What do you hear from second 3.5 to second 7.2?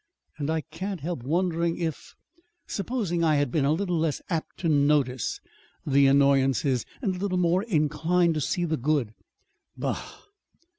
been a little less apt to notice the annoyances, and a